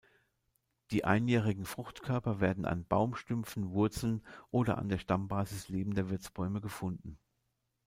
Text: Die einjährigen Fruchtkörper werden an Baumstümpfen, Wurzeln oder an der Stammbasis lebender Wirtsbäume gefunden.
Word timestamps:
Die 0.89 1.03
einjährigen 1.05 1.63
Fruchtkörper 1.63 2.39
werden 2.39 2.65
an 2.65 2.85
Baumstümpfen, 2.87 3.69
Wurzeln 3.69 4.23
oder 4.49 4.79
an 4.79 4.89
der 4.89 4.97
Stammbasis 4.97 5.69
lebender 5.69 6.09
Wirtsbäume 6.09 6.59
gefunden. 6.59 7.19